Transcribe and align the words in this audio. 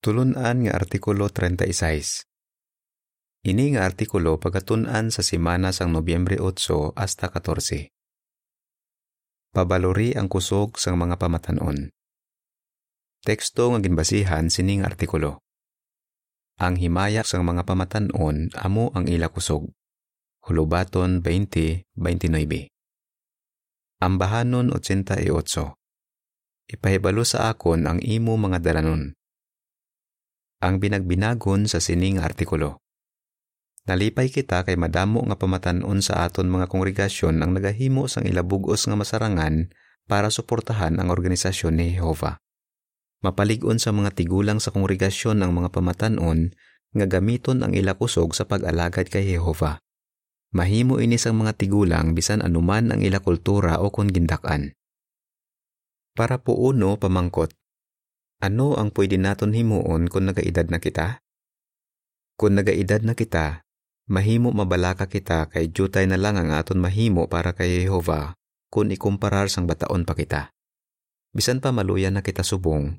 Tulunan 0.00 0.64
nga 0.64 0.72
Artikulo 0.80 1.28
36 1.28 2.24
Ini 3.44 3.76
nga 3.76 3.84
artikulo 3.84 4.40
pagatunan 4.40 5.12
sa 5.12 5.20
simana 5.20 5.76
sang 5.76 5.92
Nobyembre 5.92 6.40
8 6.40 6.96
hasta 6.96 7.28
14. 7.28 7.92
Pabalori 9.52 10.16
ang 10.16 10.32
kusog 10.32 10.80
sang 10.80 10.96
mga 10.96 11.20
pamatanon. 11.20 11.92
Teksto 13.20 13.76
nga 13.76 13.78
ginbasihan 13.84 14.48
sining 14.48 14.88
artikulo. 14.88 15.44
Ang 16.56 16.80
himaya 16.80 17.20
sang 17.20 17.44
mga 17.44 17.68
pamatanon 17.68 18.56
amo 18.56 18.88
ang 18.96 19.04
ila 19.04 19.28
kusog. 19.28 19.68
Hulubaton 20.48 21.20
20-29 21.20 21.92
Ambahanon 24.00 24.72
88 24.72 25.28
Ipahibalo 26.72 27.20
sa 27.28 27.52
akon 27.52 27.84
ang 27.84 28.00
imo 28.00 28.40
mga 28.40 28.64
dalanon 28.64 29.19
ang 30.60 30.76
binagbinagon 30.76 31.64
sa 31.64 31.80
sining 31.80 32.20
artikulo. 32.20 32.80
Nalipay 33.88 34.28
kita 34.28 34.62
kay 34.62 34.76
madamo 34.76 35.24
nga 35.24 35.40
pamatanon 35.40 36.04
sa 36.04 36.28
aton 36.28 36.52
mga 36.52 36.68
kongregasyon 36.68 37.40
ang 37.40 37.56
nagahimo 37.56 38.06
sang 38.06 38.28
ilabugos 38.28 38.84
nga 38.84 38.94
masarangan 38.94 39.72
para 40.04 40.28
suportahan 40.28 41.00
ang 41.00 41.08
organisasyon 41.08 41.80
ni 41.80 41.96
Jehova. 41.96 42.36
Mapalig-on 43.24 43.80
sa 43.80 43.92
mga 43.92 44.12
tigulang 44.16 44.60
sa 44.60 44.72
kongregasyon 44.72 45.40
ang 45.40 45.56
mga 45.56 45.72
pamatanon 45.72 46.52
nga 46.92 47.06
gamiton 47.08 47.64
ang 47.64 47.72
ila 47.72 47.96
kusog 47.96 48.36
sa 48.36 48.44
pag-alagad 48.44 49.08
kay 49.08 49.24
Jehova. 49.32 49.80
Mahimo 50.50 50.98
ini 50.98 51.14
sang 51.14 51.38
mga 51.38 51.54
tigulang 51.54 52.12
bisan 52.12 52.42
anuman 52.42 52.90
ang 52.90 53.00
ila 53.00 53.22
kultura 53.22 53.78
o 53.78 53.88
kon 53.94 54.10
gindakan. 54.10 54.74
Para 56.18 56.42
po 56.42 56.58
uno 56.58 56.98
pamangkot, 56.98 57.54
ano 58.40 58.72
ang 58.80 58.88
pwede 58.96 59.20
naton 59.20 59.52
himuon 59.52 60.08
kung 60.08 60.24
nagaedad 60.24 60.72
na 60.72 60.80
kita? 60.80 61.20
Kung 62.40 62.56
nagaedad 62.56 63.04
na 63.04 63.12
kita, 63.12 63.68
mahimo 64.08 64.48
mabalaka 64.48 65.04
kita 65.04 65.52
kay 65.52 65.68
jutay 65.68 66.08
na 66.08 66.16
lang 66.16 66.40
ang 66.40 66.48
aton 66.56 66.80
mahimo 66.80 67.28
para 67.28 67.52
kay 67.52 67.84
Jehova 67.84 68.32
kung 68.72 68.88
ikumparar 68.88 69.52
sang 69.52 69.68
bataon 69.68 70.08
pa 70.08 70.16
kita. 70.16 70.48
Bisan 71.36 71.60
pa 71.60 71.68
maluyan 71.68 72.16
na 72.16 72.24
kita 72.24 72.40
subong, 72.40 72.96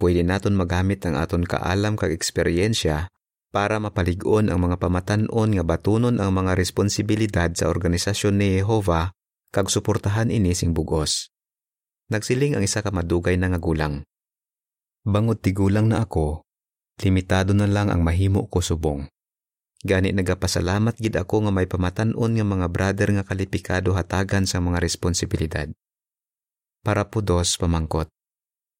pwede 0.00 0.24
naton 0.24 0.56
magamit 0.56 1.04
ang 1.04 1.20
aton 1.20 1.44
kaalam 1.44 2.00
kag 2.00 2.16
eksperyensya 2.16 3.12
para 3.52 3.76
mapalig-on 3.82 4.48
ang 4.48 4.64
mga 4.64 4.80
pamatanon 4.80 5.50
nga 5.60 5.64
batunon 5.66 6.16
ang 6.16 6.32
mga 6.32 6.56
responsibilidad 6.56 7.52
sa 7.52 7.68
organisasyon 7.68 8.34
ni 8.40 8.48
Jehova 8.58 9.12
kag 9.52 9.68
suportahan 9.68 10.32
ini 10.32 10.56
sing 10.56 10.72
bugos. 10.72 11.28
Nagsiling 12.10 12.56
ang 12.56 12.64
isa 12.64 12.80
ka 12.80 12.90
madugay 12.90 13.36
na 13.36 13.52
nga 13.52 13.60
gulang. 13.60 14.02
Bangod 15.00 15.40
tigulang 15.40 15.88
na 15.88 16.04
ako, 16.04 16.44
limitado 17.00 17.56
na 17.56 17.64
lang 17.64 17.88
ang 17.88 18.04
mahimo 18.04 18.52
ko 18.52 18.60
subong. 18.60 19.08
Gani 19.80 20.12
nagapasalamat 20.12 21.00
gid 21.00 21.16
ako 21.16 21.48
nga 21.48 21.52
may 21.56 21.64
pamatanon 21.64 22.36
nga 22.36 22.44
mga 22.44 22.66
brother 22.68 23.08
nga 23.16 23.24
kalipikado 23.24 23.96
hatagan 23.96 24.44
sa 24.44 24.60
mga 24.60 24.76
responsibilidad. 24.76 25.72
Para 26.84 27.08
po 27.08 27.24
dos 27.24 27.56
pamangkot, 27.56 28.12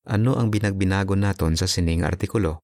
ano 0.05 0.37
ang 0.37 0.53
binagbinago 0.53 1.17
naton 1.17 1.57
sa 1.57 1.65
sining 1.65 2.05
artikulo? 2.05 2.61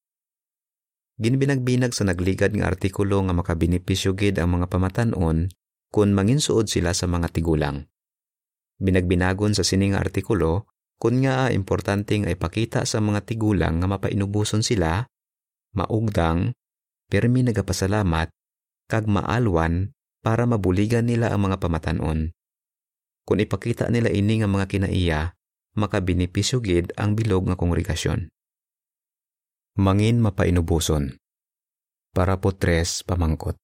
Ginbinagbinag 1.16 1.96
sa 1.96 2.04
nagligad 2.04 2.52
nga 2.52 2.68
artikulo 2.68 3.24
nga 3.24 3.32
makabinipisyo 3.32 4.12
gid 4.12 4.36
ang 4.36 4.60
mga 4.60 4.68
pamatanon 4.68 5.48
kung 5.88 6.12
manginsuod 6.12 6.68
sila 6.68 6.92
sa 6.92 7.08
mga 7.08 7.32
tigulang. 7.32 7.88
Binagbinagon 8.76 9.56
sa 9.56 9.64
sining 9.64 9.96
artikulo 9.96 10.68
kun 10.96 11.24
nga 11.24 11.52
importanteng 11.52 12.24
ay 12.24 12.36
pakita 12.40 12.88
sa 12.88 13.04
mga 13.04 13.24
tigulang 13.28 13.80
nga 13.80 13.88
mapainubuson 13.88 14.64
sila, 14.64 15.04
maugdang, 15.76 16.56
permi 17.12 17.44
nagapasalamat, 17.44 18.32
kag 18.88 19.04
maalwan 19.04 19.92
para 20.24 20.48
mabuligan 20.48 21.04
nila 21.04 21.30
ang 21.30 21.46
mga 21.46 21.60
pamatanon. 21.60 22.32
Kung 23.26 23.38
ipakita 23.42 23.90
nila 23.90 24.08
ini 24.08 24.40
nga 24.40 24.48
mga 24.48 24.66
kinaiya, 24.70 25.20
makabinipisyo 25.76 26.62
gid 26.62 26.94
ang 26.96 27.18
bilog 27.18 27.50
nga 27.50 27.58
kongregasyon. 27.58 28.30
Mangin 29.76 30.24
mapainubuson. 30.24 31.20
Para 32.16 32.40
po 32.40 32.56
tres 32.56 33.04
pamangkot. 33.04 33.60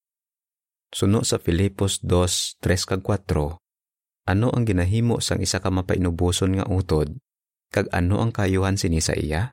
Suno 0.93 1.25
sa 1.25 1.41
Filipos 1.41 2.05
2, 2.05 2.61
3 2.61 2.85
kag 2.85 3.01
4, 3.01 3.62
ano 4.29 4.55
ang 4.55 4.63
ginahimo 4.63 5.19
sang 5.19 5.43
isa 5.43 5.59
ka 5.59 5.71
mapainubuson 5.75 6.59
nga 6.59 6.67
utod, 6.71 7.19
kag 7.75 7.91
ano 7.91 8.23
ang 8.23 8.31
kayuhan 8.31 8.79
sini 8.79 9.03
sa 9.03 9.17
iya? 9.19 9.51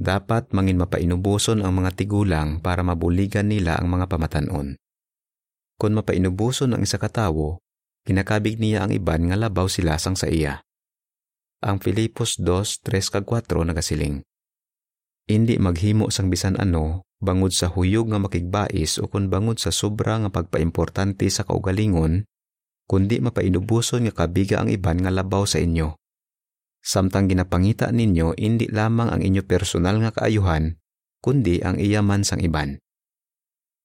Dapat 0.00 0.56
mangin 0.56 0.80
mapainubuson 0.80 1.60
ang 1.60 1.76
mga 1.76 1.92
tigulang 1.92 2.64
para 2.64 2.80
mabuligan 2.80 3.52
nila 3.52 3.76
ang 3.76 3.92
mga 3.92 4.08
pamatanon. 4.08 4.80
Kung 5.76 5.92
mapainubuson 5.92 6.72
ang 6.72 6.80
isa 6.80 6.96
ka 6.96 7.12
tawo, 7.12 7.60
kinakabig 8.08 8.56
niya 8.56 8.88
ang 8.88 8.96
iban 8.96 9.28
nga 9.28 9.36
labaw 9.36 9.68
sila 9.68 10.00
sang 10.00 10.16
sa 10.16 10.28
iya. 10.28 10.64
Ang 11.60 11.84
Filipos 11.84 12.40
2, 12.40 12.80
3 12.80 13.12
kag 13.12 13.26
4 13.28 13.68
nagasiling. 13.68 14.24
Hindi 15.28 15.60
maghimo 15.60 16.08
sang 16.08 16.32
bisan 16.32 16.56
ano, 16.56 17.04
bangod 17.20 17.52
sa 17.52 17.68
huyog 17.68 18.08
nga 18.08 18.16
makigbais 18.16 18.96
o 18.96 19.04
kung 19.04 19.28
bangod 19.28 19.60
sa 19.60 19.68
sobra 19.68 20.16
nga 20.24 20.32
pagpaimportante 20.32 21.28
sa 21.28 21.44
kaugalingon, 21.44 22.24
kundi 22.90 23.22
mapainubuson 23.22 24.02
nga 24.10 24.26
kabiga 24.26 24.58
ang 24.58 24.66
iban 24.66 24.98
nga 24.98 25.14
labaw 25.14 25.46
sa 25.46 25.62
inyo. 25.62 25.94
Samtang 26.82 27.30
ginapangita 27.30 27.94
ninyo 27.94 28.34
hindi 28.34 28.66
lamang 28.66 29.14
ang 29.14 29.22
inyo 29.22 29.46
personal 29.46 30.02
nga 30.02 30.10
kaayuhan, 30.10 30.74
kundi 31.22 31.62
ang 31.62 31.78
iyaman 31.78 32.26
sang 32.26 32.42
iban. 32.42 32.82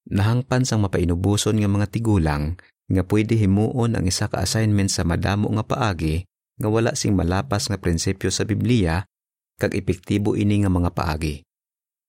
Nahangpan 0.10 0.66
sang 0.66 0.82
mapainubuson 0.82 1.54
nga 1.62 1.70
mga 1.70 1.94
tigulang 1.94 2.58
nga 2.90 3.04
pwede 3.06 3.38
himuon 3.38 3.94
ang 3.94 4.10
isa 4.10 4.26
ka 4.26 4.42
assignment 4.42 4.90
sa 4.90 5.06
madamo 5.06 5.54
nga 5.54 5.62
paagi 5.62 6.26
nga 6.58 6.68
wala 6.72 6.98
sing 6.98 7.14
malapas 7.14 7.70
nga 7.70 7.78
prinsipyo 7.78 8.34
sa 8.34 8.42
Biblia 8.42 9.06
kag 9.62 9.78
epektibo 9.78 10.34
ini 10.34 10.66
nga 10.66 10.72
mga 10.74 10.90
paagi. 10.98 11.46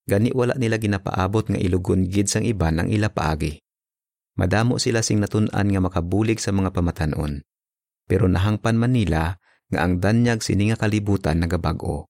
Gani 0.07 0.33
wala 0.33 0.55
nila 0.57 0.81
ginapaabot 0.81 1.51
nga 1.51 1.59
ilugon 1.61 2.09
gid 2.09 2.31
sang 2.31 2.47
iban 2.47 2.79
ang 2.81 2.89
ila 2.89 3.11
paagi. 3.11 3.59
Madamo 4.37 4.77
sila 4.77 5.01
sing 5.01 5.25
natun-an 5.25 5.73
nga 5.73 5.81
makabulig 5.81 6.37
sa 6.37 6.53
mga 6.53 6.77
pamatanon. 6.77 7.41
Pero 8.05 8.29
nahangpan 8.29 8.77
man 8.77 8.93
nila 8.93 9.41
nga 9.73 9.81
ang 9.83 9.99
danyag 9.99 10.45
sini 10.45 10.71
nga 10.71 10.79
kalibutan 10.79 11.41
nagabag-o. 11.41 12.07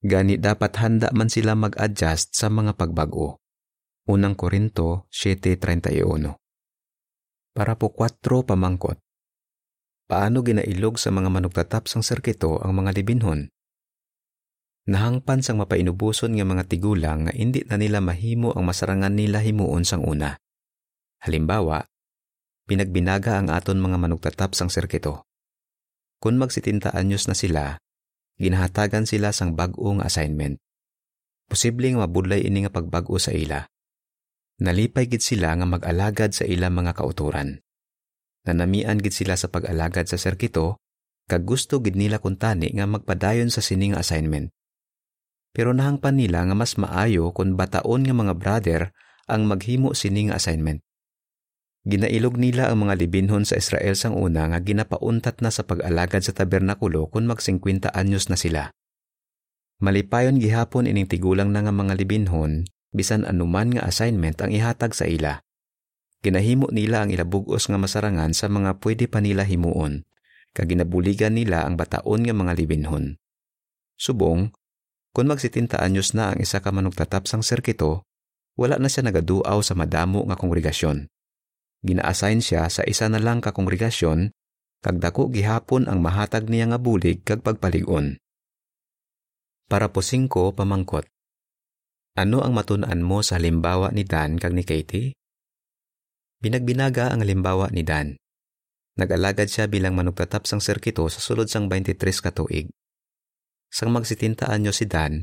Gani 0.00 0.40
dapat 0.40 0.72
handa 0.80 1.12
man 1.12 1.28
sila 1.28 1.52
mag-adjust 1.52 2.32
sa 2.32 2.48
mga 2.48 2.74
pagbago. 2.74 3.44
Unang 4.08 4.40
Korinto 4.40 5.10
7.31 5.12 6.32
Para 7.52 7.76
po 7.76 7.92
4 7.92 8.16
pamangkot. 8.48 8.96
Paano 10.08 10.40
ginailog 10.40 10.96
sa 10.96 11.12
mga 11.12 11.28
manugtatap 11.28 11.84
sang 11.84 12.00
serkito 12.00 12.56
ang 12.64 12.80
mga 12.80 12.96
libinhon? 12.96 13.52
Nahangpan 14.88 15.44
sang 15.44 15.60
mapainubuson 15.60 16.32
nga 16.32 16.48
mga 16.48 16.64
tigulang 16.64 17.28
nga 17.28 17.32
hindi 17.36 17.60
na 17.68 17.76
nila 17.76 18.00
mahimo 18.00 18.56
ang 18.56 18.64
masarangan 18.64 19.12
nila 19.12 19.44
himuon 19.44 19.84
sang 19.84 20.00
una. 20.00 20.40
Halimbawa, 21.18 21.82
pinagbinaga 22.70 23.42
ang 23.42 23.50
aton 23.50 23.82
mga 23.82 23.98
manugtatap 23.98 24.54
sang 24.54 24.70
serkito. 24.70 25.26
Kung 26.22 26.38
magsitinta 26.38 26.94
anyos 26.94 27.26
na 27.26 27.34
sila, 27.34 27.78
ginahatagan 28.38 29.06
sila 29.06 29.34
sang 29.34 29.58
bag-o 29.58 29.98
nga 29.98 30.06
assignment. 30.06 30.62
Posibleng 31.50 31.98
mabudlay 31.98 32.46
ini 32.46 32.66
nga 32.66 32.72
pagbago 32.74 33.18
sa 33.18 33.34
ila. 33.34 33.66
Nalipay 34.58 35.06
gid 35.06 35.22
sila 35.22 35.54
nga 35.54 35.66
mag-alagad 35.66 36.34
sa 36.34 36.42
ila 36.46 36.70
mga 36.70 36.98
kauturan. 36.98 37.62
Nanamian 38.46 38.98
gid 38.98 39.14
sila 39.14 39.38
sa 39.38 39.46
pag-alagad 39.50 40.10
sa 40.10 40.18
serkito, 40.18 40.82
kag 41.30 41.46
gusto 41.46 41.78
gid 41.78 41.94
nila 41.94 42.18
kuntani 42.18 42.74
nga 42.74 42.86
magpadayon 42.86 43.50
sa 43.50 43.62
sining 43.62 43.94
assignment. 43.94 44.50
Pero 45.54 45.74
nahangpan 45.74 46.18
nila 46.18 46.46
nga 46.46 46.54
mas 46.54 46.74
maayo 46.78 47.30
kung 47.34 47.54
bataon 47.54 48.06
nga 48.06 48.14
mga 48.14 48.34
brother 48.38 48.82
ang 49.28 49.44
maghimo 49.46 49.94
sining 49.94 50.30
assignment. 50.34 50.82
Ginailog 51.86 52.34
nila 52.34 52.72
ang 52.72 52.82
mga 52.82 52.98
libinhon 52.98 53.46
sa 53.46 53.54
Israel 53.54 53.94
sang 53.94 54.18
una 54.18 54.50
nga 54.50 54.58
ginapauntat 54.58 55.38
na 55.38 55.54
sa 55.54 55.62
pag-alagad 55.62 56.26
sa 56.26 56.34
tabernakulo 56.34 57.06
kung 57.06 57.30
mag 57.30 57.38
50 57.38 57.94
anyos 57.94 58.26
na 58.26 58.34
sila. 58.34 58.74
Malipayon 59.78 60.42
gihapon 60.42 60.90
ining 60.90 61.06
tigulang 61.06 61.54
na 61.54 61.62
nga 61.62 61.70
mga 61.70 61.94
libinhon 61.94 62.66
bisan 62.90 63.22
anuman 63.22 63.78
nga 63.78 63.86
assignment 63.86 64.42
ang 64.42 64.50
ihatag 64.50 64.90
sa 64.90 65.06
ila. 65.06 65.38
Ginahimo 66.18 66.66
nila 66.74 67.06
ang 67.06 67.14
ilabugos 67.14 67.70
nga 67.70 67.78
masarangan 67.78 68.34
sa 68.34 68.50
mga 68.50 68.82
pwede 68.82 69.06
pa 69.06 69.22
nila 69.22 69.46
himuon, 69.46 70.02
kag 70.50 70.74
ginabuligan 70.74 71.38
nila 71.38 71.62
ang 71.62 71.78
bataon 71.78 72.26
nga 72.26 72.34
mga 72.34 72.58
libinhon. 72.58 73.22
Subong, 73.94 74.50
kung 75.14 75.30
magsitinta 75.30 75.78
anyos 75.78 76.10
na 76.10 76.34
ang 76.34 76.42
isa 76.42 76.58
ka 76.58 76.74
manugtatap 76.74 77.30
sang 77.30 77.46
serkito, 77.46 78.02
wala 78.58 78.82
na 78.82 78.90
siya 78.90 79.06
nagaduaw 79.06 79.62
sa 79.62 79.78
madamo 79.78 80.26
nga 80.26 80.34
kongregasyon 80.34 81.06
gina-assign 81.82 82.42
siya 82.42 82.66
sa 82.66 82.82
isa 82.84 83.06
na 83.06 83.22
lang 83.22 83.38
ka 83.38 83.54
kongregasyon 83.54 84.34
kag 84.78 85.02
dako 85.02 85.30
gihapon 85.30 85.90
ang 85.90 85.98
mahatag 85.98 86.46
niya 86.46 86.70
nga 86.70 86.78
bulig 86.78 87.26
kag 87.26 87.42
pagpalig-on. 87.42 88.18
Para 89.66 89.90
po 89.90 90.00
singko 90.00 90.54
pamangkot. 90.54 91.04
Ano 92.18 92.42
ang 92.42 92.54
matun-an 92.54 93.02
mo 93.02 93.22
sa 93.22 93.38
halimbawa 93.38 93.94
ni 93.94 94.02
Dan 94.02 94.38
kag 94.40 94.54
ni 94.54 94.66
Katie? 94.66 95.14
Binagbinaga 96.38 97.10
ang 97.10 97.22
halimbawa 97.22 97.70
ni 97.74 97.82
Dan. 97.82 98.14
Nag-alagad 98.98 99.46
siya 99.46 99.70
bilang 99.70 99.94
manugtatap 99.94 100.46
sang 100.46 100.58
serkito 100.58 101.06
sa 101.06 101.22
sulod 101.22 101.46
sang 101.46 101.70
23 101.70 101.94
katuig. 102.18 102.66
Sang 103.70 103.94
magsitintaan 103.94 104.66
nyo 104.66 104.74
si 104.74 104.90
Dan, 104.90 105.22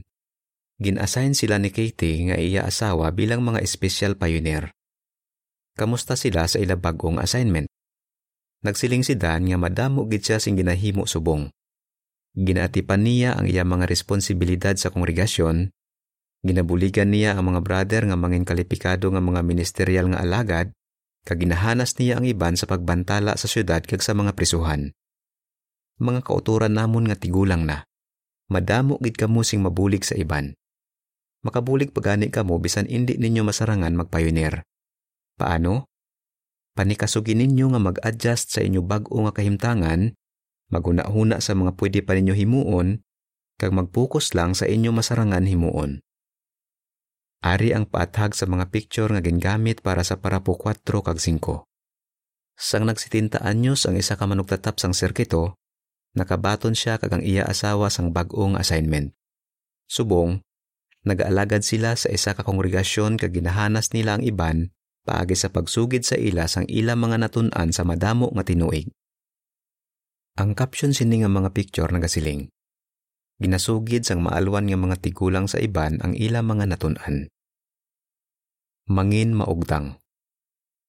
gin-assign 0.79 1.35
sila 1.35 1.59
ni 1.59 1.75
Katie 1.75 2.31
nga 2.31 2.39
iya 2.39 2.63
asawa 2.63 3.11
bilang 3.11 3.43
mga 3.43 3.59
special 3.67 4.15
pioneer. 4.15 4.71
Kamusta 5.75 6.15
sila 6.15 6.47
sa 6.47 6.57
ila 6.57 6.79
bagong 6.79 7.19
assignment? 7.19 7.67
Nagsiling 8.63 9.03
si 9.03 9.19
Dan 9.19 9.45
nga 9.51 9.59
madamo 9.59 10.07
gid 10.07 10.23
siya 10.23 10.39
sing 10.39 10.55
ginahimo 10.55 11.03
subong. 11.03 11.51
Ginaatipan 12.35 13.03
niya 13.03 13.35
ang 13.35 13.47
iya 13.47 13.67
mga 13.67 13.87
responsibilidad 13.87 14.75
sa 14.79 14.91
kongregasyon 14.91 15.75
Ginabuligan 16.45 17.09
niya 17.09 17.33
ang 17.33 17.49
mga 17.49 17.61
brother 17.65 18.01
nga 18.05 18.13
mangin 18.13 18.45
kalipikado 18.45 19.09
nga 19.09 19.17
mga 19.17 19.41
ministerial 19.41 20.13
nga 20.13 20.21
alagad, 20.21 20.69
kag 21.25 21.41
ginahanas 21.41 21.97
niya 21.97 22.21
ang 22.21 22.25
iban 22.29 22.53
sa 22.53 22.69
pagbantala 22.69 23.33
sa 23.33 23.49
syudad 23.49 23.81
kag 23.81 24.05
sa 24.05 24.13
mga 24.13 24.37
prisuhan. 24.37 24.93
Mga 25.97 26.21
kauturan 26.21 26.77
namon 26.77 27.09
nga 27.09 27.17
tigulang 27.17 27.65
na. 27.65 27.81
Madamo 28.53 29.01
gid 29.01 29.17
kamo 29.17 29.41
sing 29.41 29.65
mabulig 29.65 30.05
sa 30.05 30.13
iban. 30.13 30.53
Makabulig 31.41 31.89
pagani 31.89 32.29
kamo 32.29 32.61
bisan 32.61 32.85
indi 32.85 33.17
ninyo 33.17 33.41
masarangan 33.41 33.97
magpioneer. 33.97 34.61
Paano? 35.35 35.91
Panikasugin 36.75 37.43
ninyo 37.43 37.75
nga 37.75 37.79
mag-adjust 37.79 38.55
sa 38.55 38.59
inyo 38.63 38.83
bag-o 38.83 39.23
nga 39.27 39.35
kahimtangan, 39.35 40.15
maguna-huna 40.71 41.39
sa 41.39 41.55
mga 41.55 41.75
pwede 41.79 41.99
pa 42.03 42.15
ninyo 42.15 42.35
himuon, 42.35 42.99
kag 43.55 43.71
mag-focus 43.71 44.35
lang 44.35 44.51
sa 44.55 44.67
inyo 44.67 44.91
masarangan 44.91 45.47
himuon. 45.47 46.03
Ari 47.43 47.71
ang 47.71 47.87
paathag 47.87 48.35
sa 48.35 48.47
mga 48.47 48.71
picture 48.71 49.11
nga 49.11 49.23
gingamit 49.23 49.79
para 49.79 50.03
sa 50.03 50.19
parapo 50.19 50.55
4 50.59 50.83
kag 50.83 51.19
5. 51.19 51.63
Sang 52.55 52.83
nagsitinta 52.87 53.43
anyos 53.43 53.83
ang 53.87 53.99
isa 53.99 54.15
ka 54.15 54.27
manugtatap 54.27 54.79
sang 54.79 54.95
sirkito, 54.95 55.59
nakabaton 56.15 56.75
siya 56.75 56.95
kag 56.95 57.11
ang 57.11 57.23
iya 57.23 57.43
asawa 57.47 57.91
sang 57.91 58.15
bag-ong 58.15 58.55
assignment. 58.55 59.11
Subong, 59.91 60.43
nagaalagad 61.03 61.63
sila 61.63 61.95
sa 61.99 62.07
isa 62.07 62.35
ka 62.35 62.43
kongregasyon 62.43 63.19
kag 63.19 63.35
ginahanas 63.35 63.91
nila 63.91 64.19
ang 64.19 64.23
iban 64.23 64.75
paagi 65.05 65.37
sa 65.37 65.53
pagsugid 65.53 66.01
sa 66.01 66.17
ila 66.17 66.49
sang 66.49 66.65
ila 66.65 66.97
mga 66.97 67.21
natun-an 67.21 67.69
sa 67.69 67.85
madamo 67.85 68.33
nga 68.33 68.43
tinuig. 68.43 68.89
Ang 70.35 70.57
caption 70.57 70.91
sini 70.91 71.23
nga 71.23 71.31
mga 71.31 71.53
picture 71.53 71.87
nagasiling. 71.87 72.49
Ginasugid 73.39 74.03
sang 74.03 74.25
maalwan 74.25 74.67
nga 74.67 74.75
mga 74.75 74.97
tigulang 74.99 75.45
sa 75.45 75.61
iban 75.61 76.01
ang 76.01 76.17
ila 76.17 76.41
mga 76.41 76.65
natun-an 76.73 77.29
mangin 78.85 79.33
maugdang. 79.33 79.97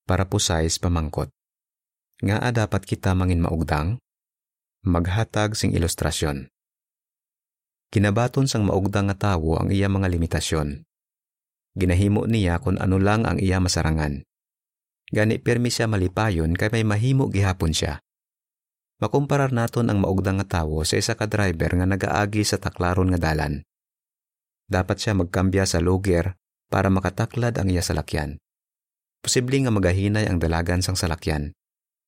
Para 0.05 0.29
size 0.29 0.77
pamangkot. 0.77 1.33
Nga 2.21 2.53
dapat 2.53 2.85
kita 2.85 3.17
mangin 3.17 3.41
maugdang? 3.41 3.97
Maghatag 4.85 5.57
sing 5.57 5.73
ilustrasyon. 5.73 6.53
Kinabaton 7.89 8.53
sang 8.53 8.69
maugdang 8.69 9.09
nga 9.09 9.33
tawo 9.33 9.57
ang 9.57 9.73
iya 9.73 9.89
mga 9.89 10.13
limitasyon. 10.13 10.85
Ginahimo 11.77 12.25
niya 12.25 12.57
kung 12.57 12.81
ano 12.81 12.97
lang 12.97 13.29
ang 13.29 13.37
iya 13.37 13.61
masarangan. 13.61 14.25
Gani 15.13 15.37
permi 15.39 15.69
siya 15.69 15.87
malipayon 15.87 16.57
kay 16.57 16.73
may 16.73 16.83
mahimo 16.89 17.29
gihapon 17.29 17.77
siya. 17.77 18.01
Makumparar 18.97 19.53
naton 19.53 19.93
ang 19.93 20.01
maugdang 20.01 20.41
nga 20.41 20.65
tawo 20.65 20.81
sa 20.89 20.97
isa 20.97 21.13
ka 21.13 21.29
driver 21.29 21.77
nga 21.77 21.85
nagaagi 21.85 22.43
sa 22.49 22.57
taklaron 22.57 23.13
nga 23.13 23.21
dalan. 23.21 23.61
Dapat 24.67 24.97
siya 24.99 25.13
magkambya 25.15 25.69
sa 25.69 25.85
loger 25.85 26.41
para 26.73 26.89
makataklad 26.89 27.61
ang 27.61 27.69
iya 27.69 27.85
salakyan. 27.85 28.41
Posible 29.21 29.61
nga 29.63 29.71
magahinay 29.71 30.27
ang 30.27 30.41
dalagan 30.41 30.81
sang 30.81 30.97
salakyan. 30.97 31.53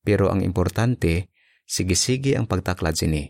Pero 0.03 0.33
ang 0.33 0.41
importante, 0.41 1.29
sige-sige 1.69 2.35
ang 2.41 2.49
pagtaklad 2.49 2.97
sini. 2.97 3.29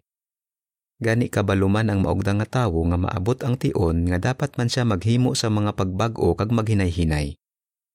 Gani 0.99 1.31
kabaluman 1.31 1.87
ang 1.87 2.03
maugdang 2.03 2.43
nga 2.43 2.67
tawo 2.67 2.83
nga 2.91 2.99
maabot 2.99 3.39
ang 3.47 3.55
tion 3.55 4.03
nga 4.11 4.19
dapat 4.19 4.59
man 4.59 4.67
siya 4.67 4.83
maghimo 4.83 5.39
sa 5.39 5.47
mga 5.47 5.79
pagbag-o 5.79 6.35
kag 6.35 6.51
maghinay-hinay. 6.51 7.39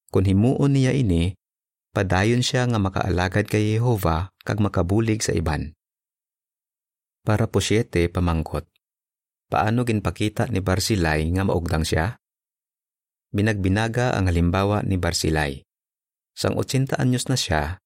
Kung 0.07 0.23
himuon 0.23 0.71
niya 0.71 0.95
ini, 0.95 1.35
padayon 1.91 2.39
siya 2.39 2.63
nga 2.63 2.79
makaalagad 2.79 3.51
kay 3.51 3.75
Jehova 3.75 4.31
kag 4.47 4.63
makabulig 4.63 5.19
sa 5.19 5.35
iban. 5.35 5.75
Para 7.27 7.51
po 7.51 7.59
siyete 7.59 8.07
pamangkot. 8.07 8.67
Paano 9.51 9.83
ginpakita 9.83 10.47
ni 10.47 10.63
Barsilay 10.63 11.27
nga 11.27 11.44
maugdang 11.44 11.83
siya? 11.83 12.23
binagbinaga 13.33 14.13
ang 14.13 14.29
halimbawa 14.29 14.85
ni 14.85 14.95
Barsilay. 15.01 15.65
Sang 16.38 16.55
80 16.55 17.01
anyos 17.01 17.25
na 17.27 17.38
siya, 17.38 17.81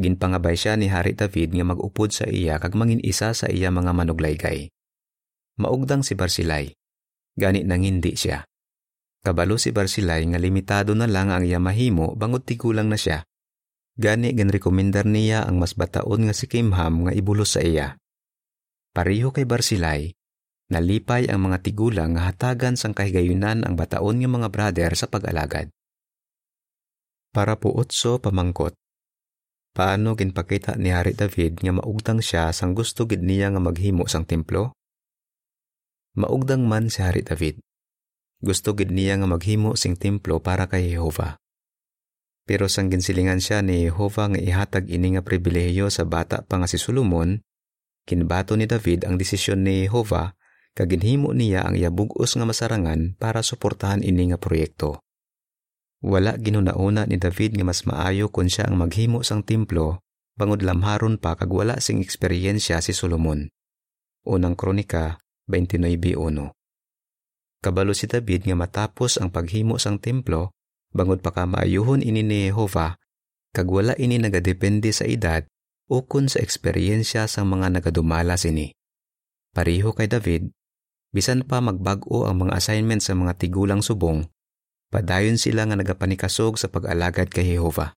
ginpangabay 0.00 0.56
siya 0.56 0.80
ni 0.80 0.88
Hari 0.88 1.12
David 1.12 1.52
nga 1.52 1.64
magupod 1.68 2.10
sa 2.10 2.24
iya 2.24 2.56
kag 2.56 2.72
mangin 2.72 3.04
isa 3.04 3.36
sa 3.36 3.46
iya 3.52 3.68
mga 3.68 3.92
manuglaygay. 3.92 4.72
Maugdang 5.60 6.00
si 6.00 6.16
Barsilay, 6.16 6.72
gani 7.36 7.62
nang 7.68 7.84
hindi 7.84 8.16
siya. 8.16 8.42
Kabalo 9.20 9.60
si 9.60 9.76
Barsilay 9.76 10.24
nga 10.24 10.40
limitado 10.40 10.96
na 10.96 11.04
lang 11.04 11.28
ang 11.28 11.44
iya 11.44 11.60
mahimo 11.60 12.16
bangod 12.16 12.48
tigulang 12.48 12.88
na 12.88 12.96
siya. 12.96 13.28
Gani 14.00 14.32
ginrekomendar 14.32 15.04
niya 15.04 15.44
ang 15.44 15.60
mas 15.60 15.76
bataon 15.76 16.24
nga 16.24 16.34
si 16.34 16.48
Kimham 16.48 17.04
nga 17.04 17.12
ibulos 17.12 17.52
sa 17.54 17.60
iya. 17.60 18.00
Pariho 18.96 19.28
kay 19.36 19.44
Barsilay, 19.44 20.16
Nalipay 20.70 21.26
ang 21.26 21.50
mga 21.50 21.66
tigulang 21.66 22.14
nga 22.14 22.30
hatagan 22.30 22.78
sang 22.78 22.94
kahigayunan 22.94 23.66
ang 23.66 23.74
bataon 23.74 24.22
nga 24.22 24.30
mga 24.30 24.48
brother 24.54 24.90
sa 24.94 25.10
pag-alagad. 25.10 25.66
Para 27.34 27.58
po 27.58 27.74
utso 27.74 28.22
pamangkot. 28.22 28.78
Paano 29.70 30.18
ginpakita 30.18 30.74
ni 30.74 30.90
Hari 30.90 31.14
David 31.14 31.62
nga 31.62 31.70
maugdang 31.70 32.18
siya 32.18 32.50
sang 32.50 32.74
gusto 32.74 33.06
gid 33.06 33.22
niya 33.22 33.54
nga 33.54 33.62
maghimo 33.62 34.02
sang 34.10 34.26
templo? 34.26 34.74
Maugdang 36.18 36.66
man 36.66 36.90
si 36.90 37.06
Hari 37.06 37.22
David. 37.22 37.62
Gusto 38.42 38.74
gid 38.74 38.90
niya 38.90 39.14
nga 39.22 39.30
maghimo 39.30 39.78
sing 39.78 39.94
templo 39.94 40.42
para 40.42 40.66
kay 40.66 40.90
Jehova. 40.90 41.38
Pero 42.50 42.66
sang 42.66 42.90
ginsilingan 42.90 43.38
siya 43.38 43.62
ni 43.62 43.86
Jehova 43.86 44.26
nga 44.34 44.42
ihatag 44.42 44.90
ini 44.90 45.14
nga 45.14 45.22
pribilehiyo 45.22 45.86
sa 45.86 46.02
bata 46.02 46.42
pa 46.42 46.58
nga 46.58 46.66
si 46.66 46.74
Solomon, 46.74 47.38
kinbato 48.10 48.58
ni 48.58 48.66
David 48.66 49.06
ang 49.06 49.22
desisyon 49.22 49.62
ni 49.62 49.86
Jehova 49.86 50.34
kaginhimo 50.74 51.30
niya 51.30 51.62
ang 51.62 51.78
iyabugos 51.78 52.34
nga 52.34 52.42
masarangan 52.42 53.14
para 53.22 53.46
suportahan 53.46 54.02
ini 54.02 54.34
nga 54.34 54.38
proyekto. 54.40 54.98
Wala 56.00 56.40
ginunauna 56.40 57.04
ni 57.04 57.20
David 57.20 57.60
nga 57.60 57.64
mas 57.68 57.84
maayo 57.84 58.32
kung 58.32 58.48
siya 58.48 58.72
ang 58.72 58.80
maghimo 58.80 59.20
sang 59.20 59.44
templo 59.44 60.00
bangod 60.40 60.64
lamharon 60.64 61.20
pa 61.20 61.36
kag 61.36 61.52
wala 61.52 61.76
sing 61.76 62.00
eksperyensya 62.00 62.80
si 62.80 62.96
Solomon. 62.96 63.52
Unang 64.24 64.56
Kronika 64.56 65.20
29:1. 65.48 66.56
Kabalo 67.60 67.92
si 67.92 68.08
David 68.08 68.48
nga 68.48 68.56
matapos 68.56 69.20
ang 69.20 69.28
paghimo 69.28 69.76
sang 69.76 70.00
templo 70.00 70.56
bangod 70.96 71.20
pa 71.20 71.36
ka 71.36 71.44
maayuhon 71.44 72.00
ini 72.00 72.24
ni 72.24 72.48
Jehova 72.48 72.96
kag 73.52 73.68
wala 73.68 73.92
ini 74.00 74.16
nagadepende 74.16 74.88
sa 74.96 75.04
edad 75.04 75.44
o 75.90 76.06
kun 76.08 76.32
sa 76.32 76.40
eksperyensya 76.40 77.28
sang 77.28 77.52
mga 77.52 77.76
nagadumala 77.76 78.40
sini. 78.40 78.72
Pariho 79.52 79.92
kay 79.92 80.06
David, 80.06 80.48
Bisan 81.10 81.42
pa 81.42 81.58
magbag-o 81.58 82.30
ang 82.30 82.46
mga 82.46 82.54
assignment 82.54 83.02
sa 83.02 83.18
mga 83.18 83.34
tigulang 83.34 83.82
subong, 83.82 84.30
padayon 84.90 85.38
sila 85.38 85.64
nga 85.64 85.78
nagapanikasog 85.78 86.58
sa 86.58 86.66
pag-alagad 86.66 87.30
kay 87.30 87.56
Jehova. 87.56 87.94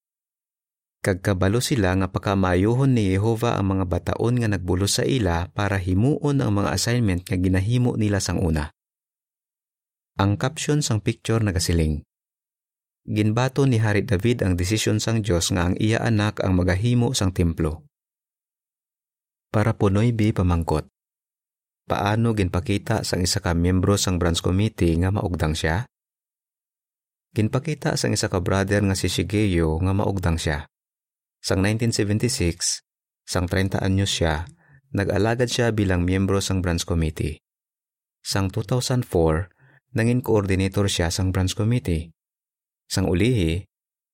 Kagkabalo 1.03 1.59
sila 1.59 1.91
nga 1.99 2.07
pakamayuhon 2.07 2.95
ni 2.95 3.11
Jehova 3.11 3.59
ang 3.59 3.75
mga 3.75 3.85
bataon 3.91 4.39
nga 4.39 4.47
nagbulos 4.47 5.01
sa 5.01 5.03
ila 5.03 5.51
para 5.51 5.75
himuon 5.75 6.39
ang 6.39 6.63
mga 6.63 6.71
assignment 6.71 7.27
nga 7.27 7.35
ginahimo 7.35 7.99
nila 7.99 8.23
sang 8.23 8.39
una. 8.39 8.71
Ang 10.15 10.39
caption 10.39 10.79
sang 10.79 11.03
picture 11.03 11.43
nagasiling. 11.43 12.07
Ginbato 13.03 13.67
ni 13.67 13.83
Hari 13.83 14.07
David 14.07 14.47
ang 14.47 14.55
desisyon 14.55 15.03
sang 15.03 15.19
Dios 15.19 15.51
nga 15.51 15.67
ang 15.67 15.75
iya 15.75 15.99
anak 15.99 16.39
ang 16.39 16.55
magahimo 16.55 17.11
sang 17.11 17.35
templo. 17.35 17.83
Para 19.51 19.75
punoy 19.75 20.15
bi 20.15 20.31
pamangkot 20.31 20.87
paano 21.83 22.31
ginpakita 22.31 23.03
sang 23.03 23.23
isa 23.23 23.43
ka 23.43 23.51
miyembro 23.51 23.99
sang 23.99 24.17
branch 24.19 24.39
committee 24.39 24.95
nga 24.99 25.11
maugdang 25.11 25.55
siya? 25.55 25.85
Ginpakita 27.33 27.97
sang 27.97 28.13
isa 28.13 28.29
ka 28.29 28.37
brother 28.45 28.85
nga 28.85 28.93
si 28.93 29.09
Shigeyo 29.09 29.81
nga 29.81 29.89
maugdang 29.89 30.37
siya. 30.37 30.69
Sang 31.41 31.65
1976, 31.65 32.85
sang 33.25 33.49
30 33.49 33.81
anyos 33.81 34.13
siya, 34.13 34.45
nag-alagad 34.93 35.49
siya 35.49 35.73
bilang 35.73 36.05
miyembro 36.05 36.37
sang 36.45 36.61
branch 36.61 36.85
committee. 36.85 37.41
Sang 38.21 38.53
2004, 38.53 39.09
nangin 39.97 40.21
coordinator 40.21 40.85
siya 40.85 41.09
sang 41.09 41.33
branch 41.33 41.57
committee. 41.57 42.13
Sang 42.85 43.09
ulihi, 43.09 43.65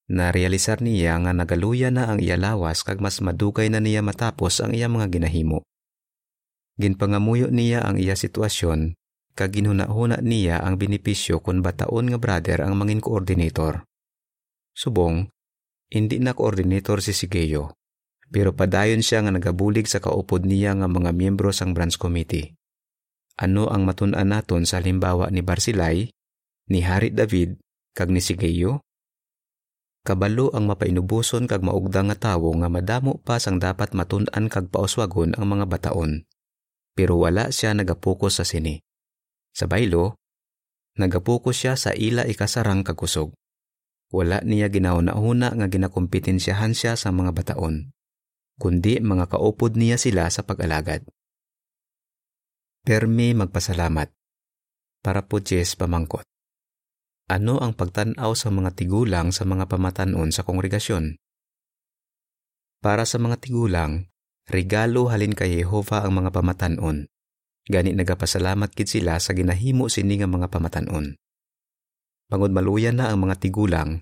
na-realisar 0.07 0.79
niya 0.79 1.19
nga 1.19 1.35
nagaluya 1.35 1.91
na 1.91 2.07
ang 2.07 2.23
iya 2.23 2.39
lawas 2.39 2.87
kag 2.87 3.03
mas 3.03 3.19
madugay 3.19 3.67
na 3.67 3.83
niya 3.83 3.99
matapos 3.99 4.63
ang 4.63 4.71
iya 4.71 4.87
mga 4.87 5.11
ginahimo. 5.11 5.67
Ginpangamuyo 6.79 7.51
niya 7.51 7.83
ang 7.83 7.99
iya 7.99 8.15
sitwasyon 8.15 8.95
kag 9.39 9.55
ginhuna-huna 9.55 10.19
niya 10.19 10.59
ang 10.59 10.75
benepisyo 10.75 11.39
kung 11.39 11.63
bataon 11.63 12.11
nga 12.11 12.19
brother 12.19 12.59
ang 12.59 12.75
mangin 12.75 12.99
coordinator. 12.99 13.87
Subong, 14.75 15.31
hindi 15.87 16.19
na 16.19 16.35
coordinator 16.35 16.99
si 16.99 17.15
Sigeyo, 17.15 17.71
pero 18.27 18.51
padayon 18.51 18.99
siya 18.99 19.23
nga 19.23 19.31
nagabulig 19.31 19.87
sa 19.87 20.03
kaupod 20.03 20.43
niya 20.43 20.75
nga 20.75 20.91
mga 20.91 21.15
miyembro 21.15 21.55
sang 21.55 21.71
branch 21.71 21.95
committee. 21.95 22.51
Ano 23.39 23.71
ang 23.71 23.87
matun-an 23.87 24.35
naton 24.35 24.67
sa 24.67 24.83
halimbawa 24.83 25.31
ni 25.31 25.39
Barsilay, 25.39 26.11
ni 26.67 26.83
Harit 26.83 27.15
David, 27.15 27.55
kag 27.95 28.11
ni 28.11 28.19
Sigeyo? 28.19 28.83
Kabalo 30.03 30.51
ang 30.51 30.67
mapainubuson 30.67 31.47
kag 31.47 31.63
maugdang 31.63 32.11
nga 32.11 32.35
tawo 32.35 32.51
nga 32.59 32.67
madamo 32.67 33.23
pa 33.23 33.39
sang 33.39 33.55
dapat 33.55 33.95
matun-an 33.95 34.51
kag 34.51 34.67
pauswagon 34.67 35.31
ang 35.39 35.47
mga 35.47 35.63
bataon. 35.71 36.27
Pero 36.91 37.15
wala 37.23 37.55
siya 37.55 37.71
nagapokus 37.71 38.43
sa 38.43 38.43
sini. 38.43 38.83
Sa 39.55 39.65
baylo, 39.65 40.17
nagapokus 40.99 41.63
siya 41.63 41.73
sa 41.79 41.95
ila 41.95 42.25
ikasarang 42.25 42.85
kakusog. 42.85 43.33
Wala 44.09 44.41
niya 44.41 44.73
ginauna-una 44.73 45.53
nga 45.53 45.67
ginakompetensyahan 45.69 46.73
siya 46.73 46.97
sa 46.97 47.13
mga 47.13 47.29
bataon, 47.29 47.93
kundi 48.57 48.97
mga 48.97 49.29
kaupod 49.29 49.77
niya 49.77 50.01
sila 50.01 50.25
sa 50.33 50.41
pag-alagad. 50.41 51.05
Permi 52.81 53.37
magpasalamat. 53.37 54.09
Para 55.05 55.29
po 55.29 55.37
Jess 55.37 55.77
pamangkot. 55.77 56.25
Ano 57.29 57.61
ang 57.61 57.77
pagtanaw 57.77 58.33
sa 58.33 58.49
mga 58.49 58.73
tigulang 58.73 59.29
sa 59.29 59.45
mga 59.45 59.69
pamatanon 59.69 60.33
sa 60.33 60.41
kongregasyon? 60.41 61.21
Para 62.81 63.05
sa 63.05 63.21
mga 63.21 63.37
tigulang, 63.37 64.09
regalo 64.49 65.13
halin 65.13 65.37
kay 65.37 65.61
Jehova 65.61 66.01
ang 66.01 66.17
mga 66.17 66.33
pamatanon. 66.33 67.05
Gani 67.69 67.93
nagapasalamat 67.93 68.73
kid 68.73 68.89
sila 68.89 69.21
sa 69.21 69.37
ginahimo 69.37 69.93
sini 69.93 70.17
nga 70.17 70.25
mga 70.25 70.49
pamatanon. 70.49 71.13
Pangod 72.25 72.49
maluyan 72.49 72.97
na 72.97 73.13
ang 73.13 73.21
mga 73.21 73.37
tigulang, 73.37 74.01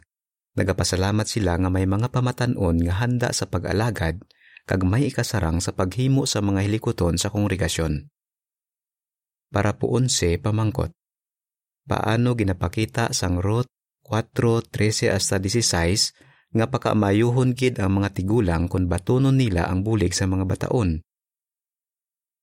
nagapasalamat 0.56 1.28
sila 1.28 1.60
nga 1.60 1.68
may 1.68 1.84
mga 1.84 2.08
pamatanon 2.08 2.80
nga 2.80 2.94
handa 3.04 3.30
sa 3.36 3.44
pag-alagad 3.52 4.24
kag 4.68 4.82
may 4.88 5.12
ikasarang 5.12 5.60
sa 5.60 5.76
paghimo 5.76 6.24
sa 6.24 6.40
mga 6.40 6.64
hilikoton 6.64 7.20
sa 7.20 7.28
kongregasyon. 7.28 8.08
Para 9.52 9.76
po 9.76 9.96
onse 9.96 10.40
pamangkot. 10.40 10.92
Paano 11.88 12.36
ginapakita 12.36 13.16
sang 13.16 13.40
Ruth 13.40 13.72
4:13 14.08 15.12
hasta 15.12 15.40
16 15.40 16.56
nga 16.56 16.68
pakamayuhon 16.68 17.56
gid 17.56 17.80
ang 17.80 18.00
mga 18.00 18.16
tigulang 18.16 18.68
kung 18.72 18.88
batunon 18.92 19.36
nila 19.36 19.68
ang 19.68 19.88
bulig 19.88 20.16
sa 20.16 20.28
mga 20.28 20.48
bataon. 20.48 21.04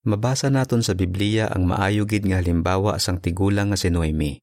Mabasa 0.05 0.53
naton 0.53 0.85
sa 0.85 0.93
Biblia 0.93 1.49
ang 1.49 1.65
maayo 1.65 2.05
gid 2.05 2.29
nga 2.29 2.37
halimbawa 2.37 3.01
sang 3.01 3.25
tigulang 3.25 3.73
nga 3.73 3.79
si 3.81 3.89
Noemi. 3.89 4.37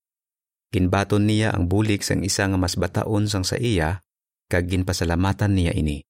Ginbaton 0.74 1.30
niya 1.30 1.54
ang 1.54 1.70
bulig 1.70 2.02
sang 2.02 2.26
isa 2.26 2.50
nga 2.50 2.58
mas 2.58 2.74
bataon 2.74 3.30
sang 3.30 3.46
sa 3.46 3.62
iya 3.62 4.02
kag 4.50 4.66
ginpasalamatan 4.74 5.54
niya 5.54 5.78
ini. 5.78 6.02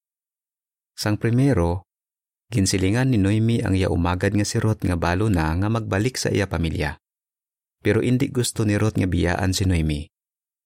Sang 0.96 1.20
primero, 1.20 1.84
ginsilingan 2.48 3.12
ni 3.12 3.20
Noemi 3.20 3.60
ang 3.60 3.76
iya 3.76 3.92
umagad 3.92 4.32
nga 4.40 4.48
si 4.48 4.56
Ruth 4.56 4.88
nga 4.88 4.96
balo 4.96 5.28
na 5.28 5.52
nga 5.52 5.68
magbalik 5.68 6.16
sa 6.16 6.32
iya 6.32 6.48
pamilya. 6.48 6.96
Pero 7.84 8.00
indi 8.00 8.32
gusto 8.32 8.64
ni 8.64 8.80
Ruth 8.80 8.96
nga 8.96 9.10
biyaan 9.10 9.52
si 9.52 9.68
Noemi. 9.68 10.08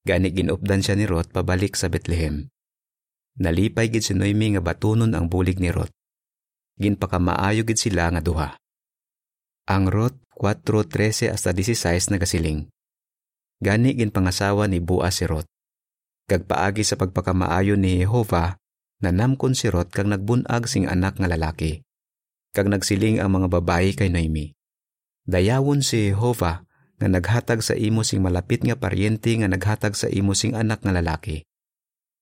Gani 0.06 0.30
ginupdan 0.30 0.86
siya 0.86 0.94
ni 0.94 1.10
Ruth 1.10 1.34
pabalik 1.34 1.74
sa 1.74 1.90
Bethlehem. 1.90 2.54
Nalipay 3.42 3.90
gid 3.90 4.06
si 4.06 4.14
Noemi 4.14 4.54
nga 4.54 4.62
batunon 4.62 5.18
ang 5.18 5.26
bulig 5.26 5.58
ni 5.58 5.74
Ruth. 5.74 5.90
Ginpakamaayo 6.78 7.66
gid 7.66 7.82
sila 7.82 8.14
nga 8.14 8.22
duha. 8.22 8.54
Ang 9.66 9.90
Ruth 9.90 10.14
4:13 10.38 11.34
hasta 11.34 11.50
16 11.50 12.14
nagasiling. 12.14 12.70
Gani 13.66 13.98
ginpangasawa 13.98 14.70
ni 14.70 14.78
Boaz 14.78 15.18
si 15.18 15.26
Ruth. 15.26 15.50
Kag 16.30 16.46
paagi 16.46 16.86
sa 16.86 16.94
pagpakamaayo 17.02 17.74
ni 17.74 17.98
Jehova, 17.98 18.62
nanamkon 19.02 19.58
si 19.58 19.66
Ruth 19.74 19.90
kag 19.90 20.06
nagbunag 20.06 20.70
sing 20.70 20.86
anak 20.86 21.18
nga 21.18 21.26
lalaki. 21.26 21.82
Kag 22.54 22.70
nagsiling 22.70 23.18
ang 23.18 23.34
mga 23.34 23.58
babayi 23.58 23.98
kay 23.98 24.14
Noemi. 24.14 24.54
Dayawon 25.26 25.82
si 25.82 26.14
Jehova 26.14 26.62
nga 27.02 27.08
naghatag 27.10 27.66
sa 27.66 27.74
imo 27.74 28.06
sing 28.06 28.22
malapit 28.22 28.62
nga 28.62 28.78
paryente 28.78 29.34
nga 29.34 29.50
naghatag 29.50 29.98
sa 29.98 30.06
imo 30.14 30.38
sing 30.38 30.54
anak 30.54 30.86
nga 30.86 30.94
lalaki. 30.94 31.42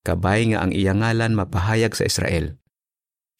Kabay 0.00 0.56
nga 0.56 0.64
ang 0.64 0.72
iya 0.72 0.96
ngalan 0.96 1.36
mapahayag 1.36 1.92
sa 1.92 2.08
Israel. 2.08 2.56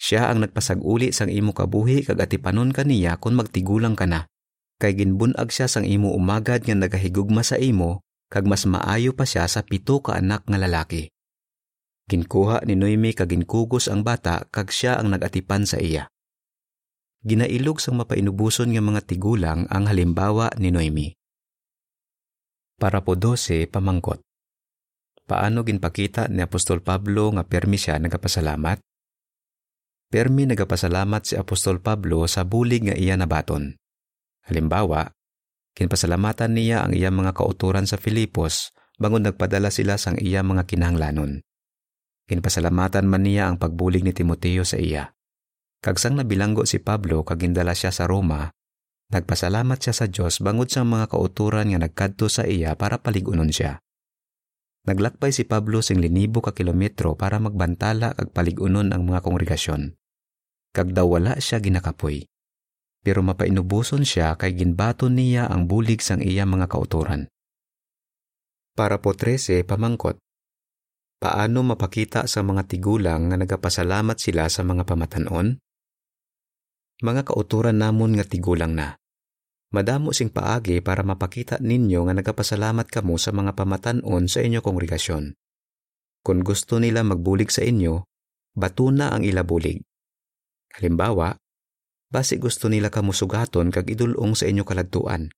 Siya 0.04 0.28
ang 0.28 0.44
nagpasag-uli 0.44 1.16
sang 1.16 1.32
imo 1.32 1.56
kabuhi 1.56 2.04
kag 2.04 2.20
atipanon 2.20 2.76
kaniya 2.76 3.16
kung 3.16 3.40
magtigulang 3.40 3.96
ka 3.96 4.04
na. 4.04 4.28
Kay 4.76 5.00
ginbunag 5.00 5.48
siya 5.48 5.64
sang 5.64 5.88
imo 5.88 6.12
umagad 6.12 6.68
nga 6.68 6.76
nagahigugma 6.76 7.40
sa 7.40 7.56
imo 7.56 8.04
kag 8.28 8.44
mas 8.44 8.68
maayo 8.68 9.16
pa 9.16 9.24
siya 9.24 9.48
sa 9.48 9.64
pito 9.64 10.04
ka 10.04 10.20
anak 10.20 10.44
nga 10.44 10.60
lalaki. 10.60 11.08
Ginkuha 12.04 12.68
ni 12.68 12.76
Noemi 12.76 13.16
kag 13.16 13.32
ginkugos 13.32 13.88
ang 13.88 14.04
bata 14.04 14.44
kag 14.52 14.68
siya 14.68 15.00
ang 15.00 15.08
nagatipan 15.08 15.64
sa 15.64 15.80
iya. 15.80 16.12
Ginailog 17.24 17.80
sang 17.80 17.96
mapainubuson 17.96 18.76
nga 18.76 18.84
mga 18.84 19.08
tigulang 19.08 19.64
ang 19.72 19.88
halimbawa 19.88 20.52
ni 20.60 20.68
Noemi. 20.68 21.08
Para 22.76 23.00
po 23.00 23.16
12 23.16 23.72
pamangkot. 23.72 24.20
Paano 25.24 25.64
ginpakita 25.64 26.28
ni 26.28 26.44
Apostol 26.44 26.84
Pablo 26.84 27.32
nga 27.32 27.48
permi 27.48 27.80
siya 27.80 27.96
nagapasalamat? 27.96 28.84
Permi 30.12 30.48
nagapasalamat 30.48 31.22
si 31.26 31.34
Apostol 31.34 31.80
Pablo 31.84 32.24
sa 32.30 32.46
bulig 32.46 32.86
nga 32.86 32.94
iya 32.94 33.18
nabaton. 33.18 33.76
Halimbawa, 34.44 35.10
kinpasalamatan 35.74 36.54
niya 36.54 36.84
ang 36.84 36.92
iyang 36.92 37.16
mga 37.16 37.32
kauturan 37.34 37.88
sa 37.88 37.96
Filipos 37.96 38.74
bangon 39.00 39.26
nagpadala 39.26 39.74
sila 39.74 39.98
sang 39.98 40.20
iya 40.20 40.44
mga 40.44 40.68
kinahanglanon. 40.70 41.42
Kinpasalamatan 42.24 43.04
man 43.04 43.26
niya 43.26 43.52
ang 43.52 43.60
pagbulig 43.60 44.00
ni 44.00 44.16
Timoteo 44.16 44.64
sa 44.64 44.80
iya. 44.80 45.12
Kagsang 45.84 46.16
nabilanggo 46.16 46.64
si 46.64 46.80
Pablo 46.80 47.20
kagindala 47.28 47.76
siya 47.76 47.92
sa 47.92 48.08
Roma, 48.08 48.48
nagpasalamat 49.12 49.76
siya 49.76 49.92
sa 49.92 50.06
Diyos 50.08 50.40
bangod 50.40 50.72
sa 50.72 50.80
mga 50.88 51.12
kauturan 51.12 51.68
nga 51.68 51.84
nagkadto 51.84 52.32
sa 52.32 52.48
iya 52.48 52.72
para 52.72 53.04
paligunon 53.04 53.52
siya. 53.52 53.83
Naglakbay 54.84 55.32
si 55.32 55.48
Pablo 55.48 55.80
sing 55.80 55.96
linibo 55.96 56.44
ka 56.44 56.52
kilometro 56.52 57.16
para 57.16 57.40
magbantala 57.40 58.12
kag 58.12 58.36
paligunon 58.36 58.92
ang 58.92 59.08
mga 59.08 59.24
kongregasyon. 59.24 59.96
Kag 60.76 60.92
daw 60.92 61.08
wala 61.08 61.40
siya 61.40 61.56
ginakapoy. 61.64 62.28
Pero 63.00 63.24
mapainubuson 63.24 64.04
siya 64.04 64.36
kay 64.36 64.52
ginbaton 64.52 65.16
niya 65.16 65.48
ang 65.48 65.64
bulig 65.64 66.04
sang 66.04 66.20
iya 66.20 66.44
mga 66.44 66.68
kauturan. 66.68 67.32
Para 68.76 69.00
po 69.00 69.16
13 69.16 69.64
pamangkot. 69.64 70.20
Paano 71.16 71.64
mapakita 71.64 72.28
sa 72.28 72.44
mga 72.44 72.68
tigulang 72.68 73.32
nga 73.32 73.40
nagapasalamat 73.40 74.20
sila 74.20 74.52
sa 74.52 74.60
mga 74.68 74.84
pamatanon? 74.84 75.56
Mga 77.00 77.22
kauturan 77.24 77.80
namon 77.80 78.20
nga 78.20 78.28
tigulang 78.28 78.76
na. 78.76 79.00
Madamo 79.74 80.14
sing 80.14 80.30
paagi 80.30 80.78
para 80.78 81.02
mapakita 81.02 81.58
ninyo 81.58 82.06
nga 82.06 82.14
nagapasalamat 82.14 82.86
kamo 82.86 83.18
sa 83.18 83.34
mga 83.34 83.58
pamatanon 83.58 84.30
sa 84.30 84.38
inyo 84.38 84.62
kongregasyon. 84.62 85.34
Kung 86.22 86.46
gusto 86.46 86.78
nila 86.78 87.02
magbulig 87.02 87.50
sa 87.50 87.66
inyo, 87.66 88.06
batuna 88.54 89.10
ang 89.10 89.26
ilabulig. 89.26 89.82
Halimbawa, 90.78 91.34
basi 92.06 92.38
gusto 92.38 92.70
nila 92.70 92.86
kamo 92.86 93.10
sugaton 93.10 93.74
kag 93.74 93.90
idulong 93.90 94.38
sa 94.38 94.46
inyo 94.46 94.62
kaladtuan. 94.62 95.34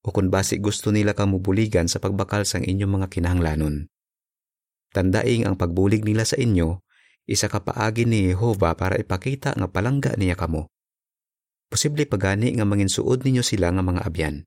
O 0.00 0.08
kung 0.08 0.32
basi 0.32 0.56
gusto 0.56 0.88
nila 0.88 1.12
kamo 1.12 1.36
buligan 1.44 1.84
sa 1.84 2.00
pagbakal 2.00 2.48
sang 2.48 2.64
inyong 2.64 3.04
mga 3.04 3.12
kinahanglanon. 3.12 3.92
Tandaing 4.96 5.44
ang 5.44 5.60
pagbulig 5.60 6.00
nila 6.00 6.24
sa 6.24 6.40
inyo, 6.40 6.80
isa 7.28 7.52
ka 7.52 7.60
paagi 7.60 8.08
ni 8.08 8.32
Jehova 8.32 8.72
para 8.72 8.96
ipakita 8.96 9.52
nga 9.52 9.68
palangga 9.68 10.16
niya 10.16 10.32
kamo. 10.32 10.72
Posible 11.66 12.06
pagani 12.06 12.54
nga 12.54 12.62
manginsuod 12.62 13.26
ninyo 13.26 13.42
sila 13.42 13.74
nga 13.74 13.82
mga 13.82 14.06
abyan. 14.06 14.46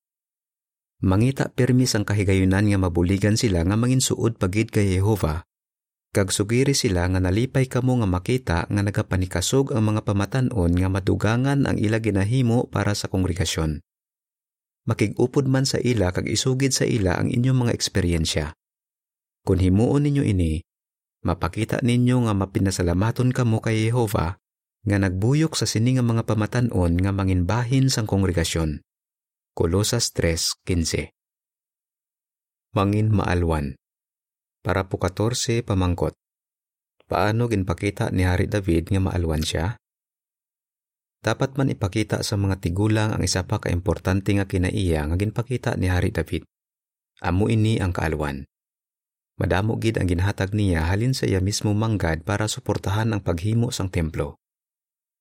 Mangita 1.04 1.52
permis 1.52 1.96
ang 1.96 2.08
kahigayunan 2.08 2.68
nga 2.68 2.80
mabuligan 2.80 3.36
sila 3.36 3.64
nga 3.64 3.76
manginsuod 3.76 4.40
pagid 4.40 4.72
kay 4.72 5.00
Jehova. 5.00 5.44
Kag 6.10 6.34
sugiri 6.34 6.74
sila 6.74 7.06
nga 7.08 7.20
nalipay 7.22 7.70
kamo 7.70 8.02
nga 8.02 8.08
makita 8.10 8.58
nga 8.68 8.82
nagapanikasog 8.82 9.76
ang 9.76 9.94
mga 9.94 10.04
pamatanon 10.08 10.72
nga 10.74 10.90
madugangan 10.90 11.70
ang 11.70 11.78
ila 11.78 12.02
ginahimo 12.02 12.68
para 12.72 12.96
sa 12.98 13.12
kongregasyon. 13.12 13.84
Makigupod 14.90 15.46
man 15.46 15.70
sa 15.70 15.78
ila 15.78 16.10
kag 16.10 16.26
isugid 16.26 16.74
sa 16.74 16.88
ila 16.88 17.20
ang 17.20 17.30
inyong 17.30 17.68
mga 17.68 17.76
eksperyensya. 17.76 18.58
Kung 19.46 19.62
himuon 19.62 20.08
ninyo 20.08 20.24
ini, 20.26 20.66
mapakita 21.22 21.84
ninyo 21.84 22.26
nga 22.26 22.34
mapinasalamaton 22.34 23.30
kamo 23.36 23.62
kay 23.62 23.88
Jehova 23.92 24.40
nga 24.88 24.98
nagbuyok 25.00 25.55
sa 25.59 25.67
sini 25.67 26.00
nga 26.00 26.05
mga 26.05 26.24
pamatanon 26.24 26.95
nga 27.00 27.12
manginbahin 27.12 27.91
sang 27.91 28.07
kongregasyon. 28.07 28.79
Kolosas 29.51 30.15
3:15. 30.15 31.12
Mangin 32.71 33.12
maalwan. 33.12 33.75
Para 34.63 34.88
po 34.88 35.01
14 35.01 35.65
pamangkot. 35.65 36.15
Paano 37.09 37.50
ginpakita 37.50 38.13
ni 38.13 38.24
Hari 38.24 38.45
David 38.45 38.93
nga 38.93 39.01
maalwan 39.01 39.41
siya? 39.41 39.75
Dapat 41.19 41.59
man 41.59 41.67
ipakita 41.67 42.24
sa 42.24 42.39
mga 42.39 42.63
tigulang 42.63 43.12
ang 43.12 43.24
isa 43.25 43.43
pa 43.43 43.59
ka 43.59 43.67
importante 43.67 44.31
nga 44.31 44.48
kinaiya 44.48 45.03
nga 45.09 45.17
ginpakita 45.19 45.75
ni 45.75 45.91
Hari 45.91 46.15
David. 46.15 46.48
Amo 47.19 47.51
ini 47.51 47.83
ang 47.83 47.91
kaalwan. 47.91 48.48
Madamo 49.36 49.75
gid 49.75 50.00
ang 50.00 50.07
ginhatag 50.07 50.55
niya 50.55 50.88
halin 50.88 51.12
sa 51.12 51.27
iya 51.27 51.43
mismo 51.43 51.75
manggad 51.75 52.24
para 52.24 52.48
suportahan 52.48 53.12
ang 53.12 53.19
paghimo 53.19 53.71
sang 53.71 53.91
templo. 53.91 54.39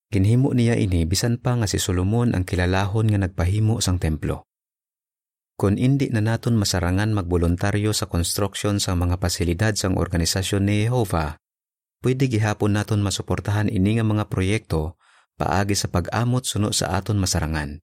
Ginhimo 0.09 0.57
niya 0.57 0.73
ini 0.73 1.05
bisan 1.05 1.37
pa 1.37 1.53
nga 1.53 1.69
si 1.69 1.77
Solomon 1.77 2.33
ang 2.33 2.41
kilalahon 2.41 3.13
nga 3.13 3.21
nagpahimo 3.21 3.77
sang 3.77 4.01
templo. 4.01 4.49
Kung 5.53 5.77
indi 5.77 6.09
na 6.09 6.23
naton 6.23 6.57
masarangan 6.57 7.13
magboluntaryo 7.13 7.93
sa 7.93 8.09
construction 8.09 8.81
sa 8.81 8.97
mga 8.97 9.21
pasilidad 9.21 9.77
sang 9.77 10.01
organisasyon 10.01 10.65
ni 10.65 10.89
Jehovah, 10.89 11.37
pwede 12.01 12.25
gihapon 12.25 12.73
naton 12.79 13.05
masuportahan 13.05 13.69
ini 13.69 14.01
nga 14.01 14.05
mga 14.07 14.31
proyekto 14.33 14.97
paagi 15.37 15.77
sa 15.77 15.91
pag-amot 15.93 16.47
suno 16.47 16.73
sa 16.73 16.97
aton 16.97 17.21
masarangan. 17.21 17.77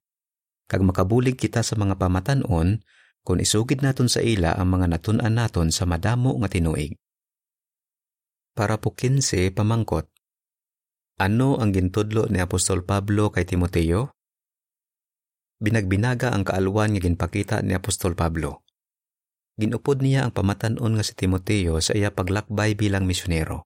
Kag 0.67 0.83
makabulig 0.83 1.39
kita 1.39 1.63
sa 1.63 1.79
mga 1.79 1.95
pamatanon, 1.95 2.83
kung 3.23 3.39
isugid 3.39 3.79
naton 3.79 4.11
sa 4.11 4.19
ila 4.19 4.57
ang 4.57 4.75
mga 4.75 4.99
natun-an 4.99 5.31
naton 5.31 5.71
sa 5.71 5.87
madamo 5.87 6.35
nga 6.43 6.51
tinuig. 6.51 6.99
Para 8.51 8.75
po 8.81 8.91
15 8.91 9.53
pamangkot. 9.53 10.16
Ano 11.17 11.57
ang 11.57 11.73
gintudlo 11.73 12.29
ni 12.29 12.37
Apostol 12.37 12.85
Pablo 12.85 13.33
kay 13.33 13.41
Timoteo? 13.41 14.13
Binagbinaga 15.57 16.29
ang 16.29 16.45
kaalwan 16.45 16.93
nga 16.93 17.01
ginpakita 17.01 17.65
ni 17.65 17.73
Apostol 17.73 18.13
Pablo. 18.13 18.61
Ginupod 19.57 20.05
niya 20.05 20.29
ang 20.29 20.31
pamatanon 20.37 20.93
nga 20.93 21.01
si 21.01 21.17
Timoteo 21.17 21.81
sa 21.81 21.97
iya 21.97 22.13
paglakbay 22.13 22.77
bilang 22.77 23.09
misyonero. 23.09 23.65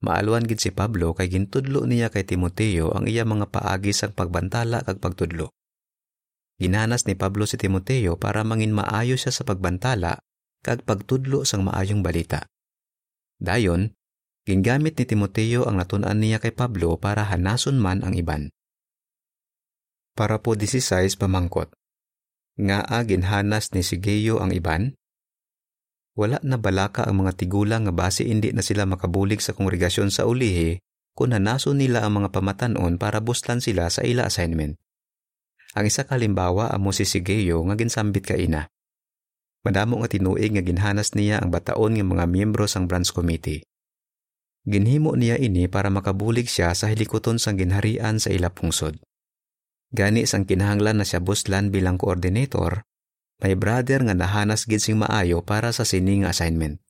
Maalwan 0.00 0.48
gid 0.48 0.64
si 0.64 0.72
Pablo 0.72 1.12
kay 1.12 1.28
gintudlo 1.28 1.84
niya 1.84 2.08
kay 2.08 2.24
Timoteo 2.24 2.88
ang 2.96 3.04
iya 3.04 3.28
mga 3.28 3.52
paagi 3.52 3.92
sang 3.92 4.16
pagbantala 4.16 4.80
kag 4.80 4.96
pagtudlo. 4.96 5.52
Ginanas 6.56 7.04
ni 7.04 7.12
Pablo 7.20 7.44
si 7.44 7.60
Timoteo 7.60 8.16
para 8.16 8.40
mangin 8.48 8.72
maayo 8.72 9.20
siya 9.20 9.28
sa 9.28 9.44
pagbantala 9.44 10.24
kag 10.64 10.88
pagtudlo 10.88 11.44
sang 11.44 11.68
maayong 11.68 12.00
balita. 12.00 12.48
Dayon, 13.36 13.92
gingamit 14.46 14.94
ni 14.94 15.04
Timoteo 15.10 15.66
ang 15.66 15.82
natun-an 15.82 16.22
niya 16.22 16.38
kay 16.38 16.54
Pablo 16.54 16.94
para 17.02 17.26
hanason 17.26 17.82
man 17.82 18.06
ang 18.06 18.14
iban. 18.14 18.54
Para 20.14 20.38
po 20.38 20.54
16 20.54 21.18
pamangkot. 21.18 21.74
Nga 22.56 22.78
a 22.88 23.04
ginhanas 23.04 23.74
ni 23.74 23.82
Sigeyo 23.82 24.40
ang 24.40 24.54
iban? 24.54 24.96
Wala 26.16 26.40
na 26.40 26.56
balaka 26.56 27.04
ang 27.04 27.20
mga 27.26 27.36
tigulang 27.36 27.84
nga 27.84 27.92
base 27.92 28.24
hindi 28.24 28.48
na 28.54 28.64
sila 28.64 28.88
makabulig 28.88 29.44
sa 29.44 29.52
kongregasyon 29.52 30.08
sa 30.08 30.24
ulihi 30.24 30.80
kung 31.12 31.36
hanaso 31.36 31.76
nila 31.76 32.06
ang 32.06 32.24
mga 32.24 32.32
pamatanon 32.32 32.96
para 32.96 33.20
buslan 33.20 33.60
sila 33.60 33.92
sa 33.92 34.00
ila 34.06 34.24
assignment. 34.24 34.80
Ang 35.76 35.92
isa 35.92 36.08
kalimbawa 36.08 36.72
amo 36.72 36.96
si 36.96 37.04
Sigeyo 37.04 37.60
nga 37.68 37.76
ginsambit 37.76 38.24
ka 38.24 38.32
ina. 38.32 38.64
Madamo 39.60 40.00
nga 40.00 40.08
tinuig 40.08 40.56
nga 40.56 40.64
ginhanas 40.64 41.12
niya 41.12 41.42
ang 41.42 41.52
bataon 41.52 42.00
nga 42.00 42.06
mga 42.06 42.24
miyembro 42.30 42.64
sang 42.64 42.88
branch 42.88 43.12
committee. 43.12 43.60
Ginhimo 44.66 45.14
niya 45.14 45.38
ini 45.38 45.70
para 45.70 45.94
makabulig 45.94 46.50
siya 46.50 46.74
sa 46.74 46.90
hilikoton 46.90 47.38
sang 47.38 47.54
ginharian 47.54 48.18
sa 48.18 48.34
ila 48.34 48.50
pungsod. 48.50 48.98
Gani 49.94 50.26
sang 50.26 50.42
kinahanglan 50.42 50.98
na 50.98 51.06
siya 51.06 51.22
buslan 51.22 51.70
bilang 51.70 51.94
coordinator, 52.02 52.82
may 53.38 53.54
brother 53.54 54.02
nga 54.02 54.18
nahanas 54.18 54.66
gid 54.66 54.82
sing 54.82 54.98
maayo 54.98 55.46
para 55.46 55.70
sa 55.70 55.86
sining 55.86 56.26
assignment. 56.26 56.82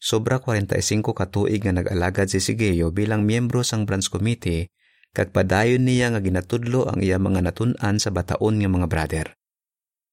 Sobra 0.00 0.40
45 0.40 1.04
katuig 1.12 1.60
nga 1.68 1.76
nag-alagad 1.76 2.32
si 2.32 2.40
Sigeyo 2.40 2.88
bilang 2.96 3.28
miyembro 3.28 3.60
sang 3.60 3.84
branch 3.84 4.08
committee 4.08 4.72
kag 5.16 5.32
padayon 5.32 5.84
niya 5.84 6.12
nga 6.12 6.20
ginatudlo 6.20 6.88
ang 6.88 7.00
iya 7.00 7.16
mga 7.16 7.44
natun-an 7.44 7.96
sa 7.96 8.12
bataon 8.12 8.60
nga 8.60 8.68
mga 8.72 8.88
brother. 8.88 9.26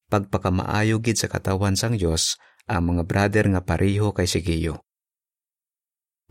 Pagpakamaayo 0.07 0.99
gid 0.99 1.19
sa 1.19 1.27
katawan 1.27 1.75
sang 1.79 1.95
Dios 1.95 2.39
ang 2.67 2.95
mga 2.95 3.03
brother 3.07 3.45
nga 3.51 3.63
pareho 3.63 4.15
kay 4.15 4.27
Sigeyo. 4.27 4.83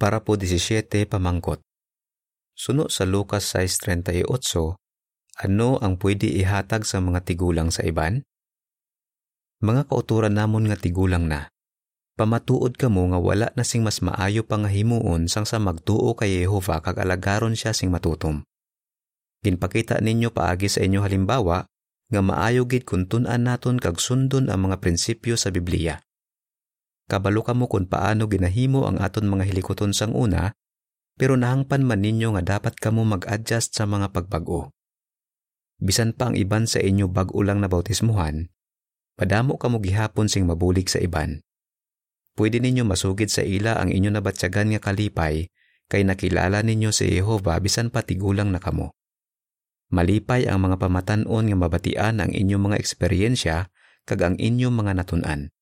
Para 0.02 0.18
po 0.18 0.34
17 0.34 1.06
pamangkot. 1.06 1.62
Suno 2.58 2.90
sa 2.90 3.06
Lucas 3.06 3.54
6.38, 3.54 4.26
ano 5.46 5.78
ang 5.78 5.94
pwede 6.02 6.26
ihatag 6.26 6.82
sa 6.82 6.98
mga 6.98 7.22
tigulang 7.22 7.70
sa 7.70 7.86
iban? 7.86 8.26
Mga 9.62 9.86
kauturan 9.86 10.34
namon 10.34 10.66
nga 10.66 10.74
tigulang 10.74 11.30
na. 11.30 11.46
Pamatuod 12.18 12.74
ka 12.74 12.90
mo 12.90 13.14
nga 13.14 13.22
wala 13.22 13.54
na 13.54 13.62
sing 13.62 13.86
mas 13.86 14.02
maayo 14.02 14.42
pang 14.42 14.66
himuon 14.66 15.30
sang 15.30 15.46
sa 15.46 15.62
magtuo 15.62 16.18
kay 16.18 16.42
Jehova 16.42 16.82
kag 16.82 16.98
alagaron 16.98 17.54
siya 17.54 17.70
sing 17.70 17.94
matutom. 17.94 18.42
Ginpakita 19.46 20.02
ninyo 20.02 20.34
paagi 20.34 20.66
sa 20.66 20.82
inyo 20.82 20.98
halimbawa 21.06 21.70
nga 22.10 22.20
maayo 22.26 22.66
gid 22.66 22.90
kun 22.90 23.06
tun-an 23.06 23.46
naton 23.46 23.78
kag 23.78 24.02
sundon 24.02 24.50
ang 24.50 24.66
mga 24.66 24.82
prinsipyo 24.82 25.38
sa 25.38 25.54
Biblia. 25.54 26.02
Kabalo 27.10 27.42
ka 27.42 27.56
mo 27.56 27.66
kung 27.66 27.90
paano 27.90 28.26
ginahimo 28.30 28.86
ang 28.86 29.00
aton 29.02 29.26
mga 29.26 29.48
hilikoton 29.48 29.96
sang 29.96 30.14
una, 30.14 30.54
pero 31.18 31.38
nahangpan 31.38 31.82
man 31.82 32.04
ninyo 32.04 32.34
nga 32.38 32.58
dapat 32.58 32.78
kamo 32.78 33.02
mag-adjust 33.04 33.74
sa 33.76 33.84
mga 33.84 34.10
pagbago 34.14 34.72
bisan 35.82 36.14
pa 36.14 36.30
ang 36.30 36.38
iban 36.38 36.70
sa 36.70 36.78
inyo 36.78 37.10
bag-o 37.10 37.42
lang 37.42 37.58
na 37.58 37.66
bautismuhan, 37.66 38.46
padamo 39.18 39.58
ka 39.58 39.66
mo 39.66 39.82
gihapon 39.82 40.30
sing 40.30 40.46
mabulig 40.46 40.86
sa 40.86 41.02
iban. 41.02 41.42
Pwede 42.38 42.62
ninyo 42.62 42.86
masugid 42.86 43.28
sa 43.28 43.42
ila 43.42 43.76
ang 43.76 43.90
inyo 43.90 44.14
nabatsyagan 44.14 44.72
nga 44.72 44.80
kalipay 44.80 45.50
kay 45.90 46.06
nakilala 46.06 46.62
ninyo 46.62 46.94
si 46.94 47.10
Jehova 47.10 47.58
bisan 47.60 47.90
pa 47.92 48.06
tigulang 48.06 48.54
na 48.54 48.62
kamo. 48.62 48.94
Malipay 49.92 50.48
ang 50.48 50.64
mga 50.64 50.80
pamatanon 50.80 51.52
nga 51.52 51.58
mabatian 51.58 52.24
ang 52.24 52.32
inyong 52.32 52.72
mga 52.72 52.80
eksperyensya 52.80 53.68
kag 54.08 54.24
ang 54.24 54.40
inyong 54.40 54.72
mga 54.72 55.04
natun-an. 55.04 55.52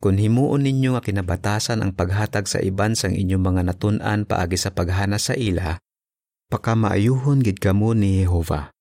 Kung 0.00 0.16
himuon 0.16 0.64
ninyo 0.64 0.96
nga 0.96 1.04
kinabatasan 1.04 1.84
ang 1.84 1.92
paghatag 1.92 2.48
sa 2.48 2.56
iban 2.64 2.96
sang 2.96 3.12
inyong 3.12 3.44
mga 3.44 3.62
natun-an 3.68 4.24
paagi 4.24 4.56
sa 4.56 4.72
paghana 4.72 5.20
sa 5.20 5.36
ila, 5.36 5.76
pakamaayuhon 6.48 7.44
gid 7.44 7.60
kamo 7.60 7.92
ni 7.92 8.24
Jehova. 8.24 8.72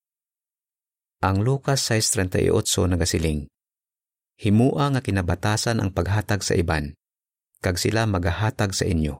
Ang 1.19 1.43
Lucas 1.43 1.83
6.38 1.91 2.55
nagasiling, 2.95 3.51
Himua 4.39 4.95
nga 4.95 5.03
kinabatasan 5.03 5.83
ang 5.83 5.91
paghatag 5.91 6.39
sa 6.39 6.55
iban, 6.55 6.95
kag 7.59 7.75
sila 7.75 8.07
magahatag 8.07 8.71
sa 8.71 8.87
inyo. 8.87 9.19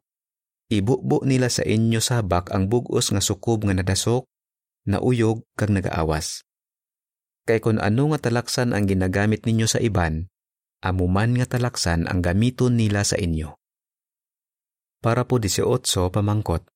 Ibubo 0.72 1.28
nila 1.28 1.52
sa 1.52 1.68
inyo 1.68 2.00
sabak 2.00 2.56
ang 2.56 2.72
bugos 2.72 3.12
nga 3.12 3.20
sukob 3.20 3.68
nga 3.68 3.76
nadasok, 3.76 4.24
nauyog 4.88 5.44
kag 5.60 5.76
nagaawas. 5.76 6.48
Kay 7.44 7.60
kun 7.60 7.84
ano 7.84 8.16
nga 8.16 8.32
talaksan 8.32 8.72
ang 8.72 8.88
ginagamit 8.88 9.44
ninyo 9.44 9.68
sa 9.68 9.84
iban, 9.84 10.32
amuman 10.80 11.36
nga 11.36 11.46
talaksan 11.48 12.08
ang 12.08 12.24
gamiton 12.24 12.80
nila 12.80 13.04
sa 13.04 13.20
inyo. 13.20 13.56
Para 15.00 15.24
po 15.24 15.40
18 15.40 15.64
pamangkot. 16.12 16.68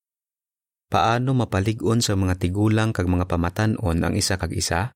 Paano 0.87 1.33
mapaligon 1.35 1.99
sa 1.99 2.13
mga 2.15 2.39
tigulang 2.39 2.93
kag 2.93 3.09
mga 3.09 3.25
pamatanon 3.27 3.97
ang 3.99 4.13
isa 4.15 4.39
kag 4.39 4.53
isa? 4.53 4.93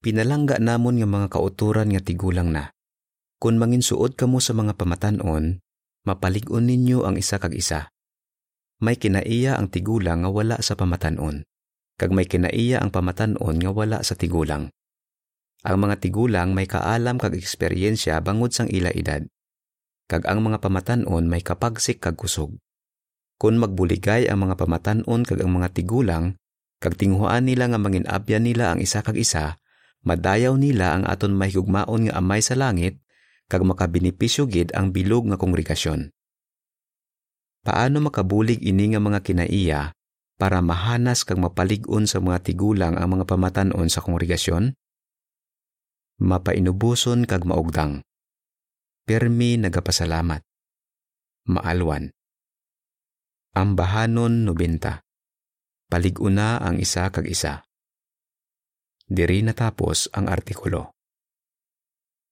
Pinalangga 0.00 0.56
namon 0.62 1.02
nga 1.02 1.08
mga 1.08 1.28
kauturan 1.28 1.92
nga 1.92 2.02
tigulang 2.02 2.48
na. 2.48 2.72
Kung 3.42 3.58
manginsuod 3.58 4.14
kamo 4.14 4.38
sa 4.38 4.54
mga 4.54 4.78
pamatanon, 4.78 5.58
mapalig-on 6.06 6.64
ninyo 6.64 7.02
ang 7.02 7.18
isa 7.18 7.42
kag 7.42 7.58
isa. 7.58 7.90
May 8.82 8.98
kinaiya 8.98 9.58
ang 9.58 9.70
tigulang 9.70 10.22
nga 10.22 10.30
wala 10.30 10.56
sa 10.62 10.78
pamatanon, 10.78 11.46
kag 11.98 12.10
may 12.10 12.26
kinaiya 12.26 12.82
ang 12.82 12.90
pamatanon 12.90 13.58
nga 13.58 13.70
wala 13.70 13.98
sa 14.02 14.14
tigulang. 14.18 14.70
Ang 15.62 15.86
mga 15.86 16.02
tigulang 16.02 16.58
may 16.58 16.66
kaalam 16.66 17.22
kag 17.22 17.38
eksperyensya 17.38 18.18
bangod 18.18 18.50
sang 18.50 18.66
ila 18.66 18.90
edad, 18.90 19.22
kag 20.10 20.26
ang 20.26 20.42
mga 20.42 20.58
pamatanon 20.58 21.30
may 21.30 21.38
kapagsik 21.38 22.02
kag 22.02 22.18
kusog. 22.18 22.58
Kung 23.38 23.62
magbuligay 23.62 24.26
ang 24.26 24.42
mga 24.42 24.58
pamatanon 24.58 25.22
kag 25.22 25.38
ang 25.38 25.54
mga 25.54 25.70
tigulang, 25.70 26.34
kag 26.82 26.98
tinguhaan 26.98 27.46
nila 27.46 27.70
nga 27.70 27.78
manginabyan 27.78 28.42
nila 28.42 28.74
ang 28.74 28.82
isa 28.82 29.06
kag 29.06 29.14
isa, 29.14 29.62
madayaw 30.02 30.58
nila 30.58 30.98
ang 30.98 31.06
aton 31.06 31.38
mahigugmaon 31.38 32.10
nga 32.10 32.18
amay 32.18 32.42
sa 32.42 32.58
langit 32.58 32.98
kag 33.46 33.62
makabinipisyo 33.62 34.50
gid 34.50 34.74
ang 34.74 34.90
bilog 34.90 35.30
nga 35.30 35.38
kongregasyon. 35.38 36.10
Paano 37.62 38.02
makabulig 38.02 38.58
ini 38.66 38.90
nga 38.90 38.98
mga 38.98 39.22
kinaiya 39.22 39.94
para 40.42 40.58
mahanas 40.58 41.22
kag 41.22 41.38
mapalig-on 41.38 42.10
sa 42.10 42.18
mga 42.18 42.42
tigulang 42.42 42.98
ang 42.98 43.14
mga 43.14 43.30
pamatanon 43.30 43.86
sa 43.86 44.02
kongregasyon? 44.02 44.74
Mapainubuson 46.20 47.24
kag 47.24 47.48
maugdang. 47.48 48.04
Permi 49.08 49.56
nagapasalamat. 49.56 50.44
Maalwan. 51.48 52.12
Ambahanon 53.56 54.44
90. 54.44 55.00
Palig-una 55.88 56.60
ang 56.60 56.76
isa 56.76 57.08
kag 57.08 57.24
isa. 57.28 57.64
Diri 59.08 59.44
natapos 59.44 60.12
ang 60.12 60.28
artikulo. 60.28 60.92